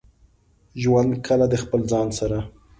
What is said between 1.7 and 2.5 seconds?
ځان سره.